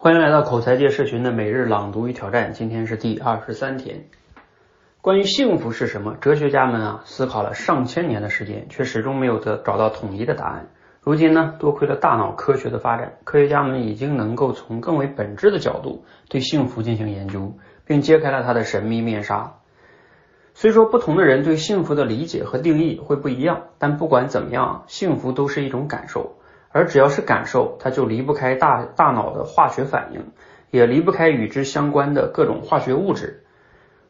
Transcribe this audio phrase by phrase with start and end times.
[0.00, 4.04] 欢迎来到口才界社群的每日朗读与挑战，今天是第二十三天。
[5.00, 10.68] 关于幸福是什么，哲学家们啊思考了上千年的时间，却始终没有得找到统一的答案。
[11.00, 17.54] 如今呢，多亏了大脑科学的发展，科学家们已经能够从更为本质的角度对幸福进行研究，
[17.84, 19.54] 并揭开了它的神秘面纱。
[20.54, 26.37] 虽说不同的人对幸福的理解和定义会不一样，但不管怎么样，幸福都是一种感受。
[26.70, 30.32] 而只要是感受，它就离不开大大脑的化学反应，
[30.70, 33.44] 也离不开与之相关的各种化学物质。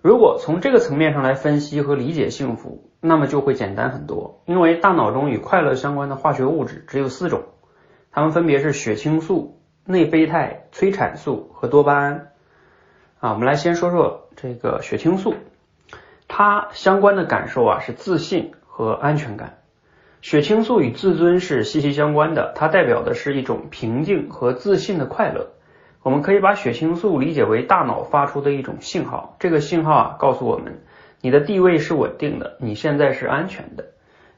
[0.00, 4.42] 如果从这个层面上来分析和理解幸福，那么就会简单很多。
[4.46, 7.42] 因为大脑中与快乐相关的化学物质只有四种，
[8.12, 12.28] 它们分别是血清素、内啡肽、催产素和多巴胺。
[13.20, 15.34] 啊，我们来先说说这个血清素，
[16.28, 19.57] 它相关的感受啊是自信和安全感。
[20.20, 25.50] 血清素与自尊是息息相关的，它代表的是一种平静和自信的快乐。
[26.02, 30.80] 我们可以把血清素理解为大脑发出的一种信号，这个信号啊告诉我们，
[31.20, 33.86] 你的地位是稳定的，你现在是安全的。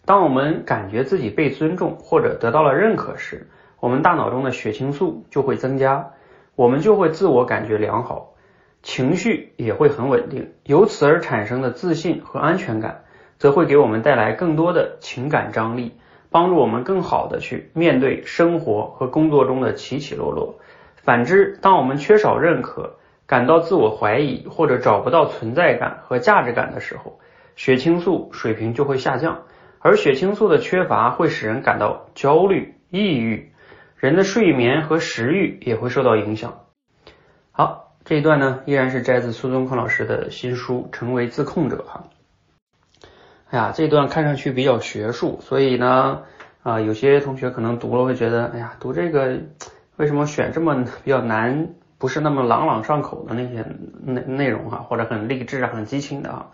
[0.05, 6.11] 当我们感觉自己被尊重或者得到了认可时，我们大脑中的血清素就会增加，
[6.56, 8.34] 我们就会自我感觉良好，
[8.83, 13.05] 情绪也会很稳定，由此而产生的自信和安全感。
[13.41, 15.94] 则会给我们带来更多的情感张力，
[16.28, 20.56] 帮助我们更好的去面对生活和工作中的起起落落。
[20.97, 27.19] 反之，当我们缺少认可，感到自我怀疑或者找不到存在感和价值感的时候，
[27.56, 29.44] 血清素水平就会下降，
[29.78, 33.52] 而血清素的缺乏会使人感到焦虑、抑郁，
[33.97, 36.60] 人的睡眠和食欲也会受到影响。
[37.52, 42.04] 好，这一段呢依然是摘自苏东坡老师的新书《成为自控者》哈。
[43.51, 46.23] 哎呀，这段看上去比较学术，所以呢，
[46.62, 49.41] 啊，有些同学可能读了会觉得，哎呀，读这个
[49.97, 53.67] 为什么选这么比较难，不是那么朗朗上口的那些
[54.05, 56.47] 内内容哈，或者很励志啊、很激情的啊。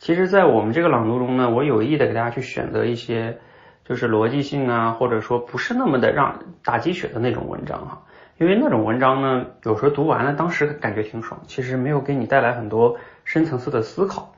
[0.00, 3.38] 其实，在我们这个朗读中呢，我有意的给大家去选择一些
[3.84, 8.02] 就是逻辑性啊，或者说不是那么的让打鸡血的那种文章哈，
[8.38, 14.32] 因为那种文章呢，有时候读完了当时感觉挺爽，其实没有给你带来很多深层次的思考。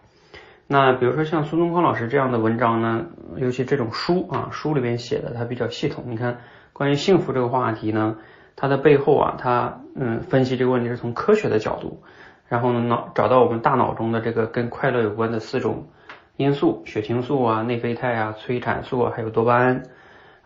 [0.70, 3.06] 那比如说像苏东坡老师这样的文章呢，
[3.38, 6.04] 尤其这种书啊，书里边写的它比较系统。
[6.08, 6.40] 你看，
[6.74, 8.18] 关于幸福这个话题呢，
[8.54, 12.02] 它的背后啊，它嗯分析这个问题是从科学的角度，
[12.48, 15.88] 然后呢脑找到我们大脑中的这个跟快乐有关的四种
[16.36, 19.84] 因素：血清素啊、内啡肽啊、催产素啊，还有多巴胺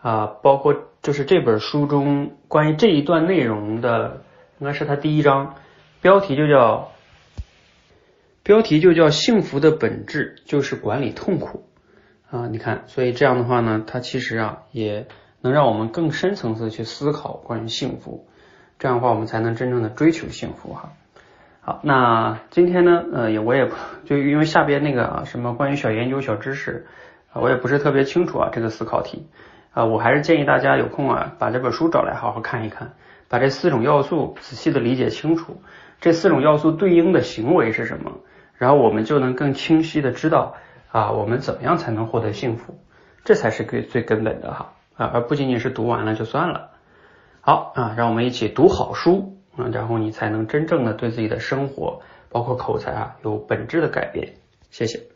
[0.02, 0.72] 啊，包括
[1.02, 4.22] 就是这本书中关于这一段内容的，
[4.60, 5.56] 应该是它第一章，
[6.00, 6.92] 标题就叫。
[8.44, 11.64] 标题就叫“幸福的本质就是管理痛苦”
[12.28, 15.06] 啊，你看，所以这样的话呢，它其实啊也
[15.42, 18.26] 能让我们更深层次的去思考关于幸福，
[18.80, 20.92] 这样的话我们才能真正的追求幸福哈。
[21.60, 23.70] 好，那今天呢，呃，也我也
[24.04, 26.86] 就因为下边那个啊什么关于小研究小知识
[27.32, 29.28] 啊，我也不是特别清楚啊这个思考题
[29.72, 32.94] 啊，我还是建议大家有空啊把这本书找来好好看一看，
[33.28, 35.62] 把这四种要素仔细的理解清楚，
[36.00, 38.10] 这四种要素对应的行为是什么。
[38.62, 40.54] 然后我们就能更清晰的知道
[40.92, 42.78] 啊，我们怎么样才能获得幸福，
[43.24, 46.70] 这才是最最根本的哈啊，而不仅仅是读完了就算了。
[47.40, 54.34] 好啊，让我们一起读好书啊，然后你才能真正的对自己的生活，包括口才啊，有本质的改变。
[54.70, 55.11] 谢谢。